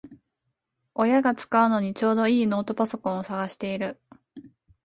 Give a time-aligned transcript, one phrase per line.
[0.95, 4.01] 親が使うのにちょうどいいノートパソコンを探してる